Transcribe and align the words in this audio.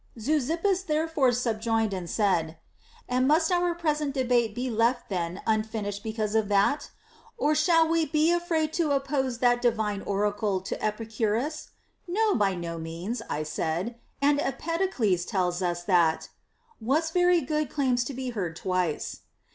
Zeuxippus 0.17 0.81
therefore 0.83 1.31
subjoined 1.31 1.93
and 1.93 2.09
said: 2.09 2.57
And 3.07 3.27
must 3.27 3.51
our 3.51 3.75
present 3.75 4.15
debate 4.15 4.55
be 4.55 4.67
left 4.67 5.09
then 5.09 5.43
unfinished 5.45 6.01
be 6.01 6.11
cause 6.11 6.33
of 6.33 6.47
that? 6.47 6.89
Or 7.37 7.53
shall 7.53 7.87
we 7.87 8.07
be 8.07 8.31
afraid 8.31 8.73
to 8.73 8.93
oppose 8.93 9.37
that 9.37 9.61
divine 9.61 10.01
oracle 10.01 10.59
to 10.61 10.83
Epicurus 10.83 11.69
\ 11.89 11.99
No, 12.07 12.33
by 12.33 12.55
no 12.55 12.79
means, 12.79 13.21
I 13.29 13.43
said; 13.43 13.95
and 14.23 14.39
Empedocles 14.39 15.23
tells 15.23 15.61
us 15.61 15.83
that 15.83 16.29
What's 16.79 17.11
very 17.11 17.41
good 17.41 17.69
claims 17.69 18.03
to 18.05 18.15
be 18.15 18.31
heard 18.31 18.55
twice. 18.55 19.19